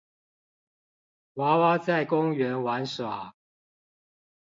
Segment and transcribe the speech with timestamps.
[1.35, 3.35] 娃娃在公園玩耍